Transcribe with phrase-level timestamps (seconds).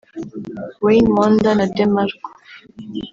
[0.83, 2.29] Wayne Wonder na DeMarco